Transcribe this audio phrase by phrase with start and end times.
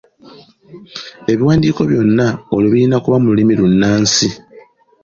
[1.31, 4.27] Ebiwandiiko byonna olwo birina kuba mu lulimi lunnansi.